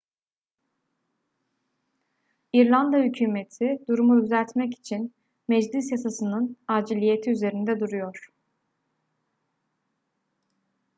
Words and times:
i̇rlanda 2.53 2.97
hükümeti 2.97 3.79
durumu 3.87 4.21
düzeltmek 4.23 4.73
için 4.73 5.13
meclis 5.47 5.91
yasasının 5.91 6.57
aciliyeti 6.67 7.29
üzerinde 7.31 7.79
duruyor 7.79 8.29